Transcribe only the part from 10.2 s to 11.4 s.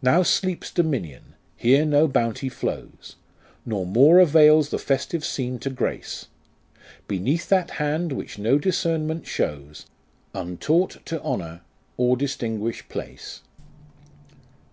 Untaught to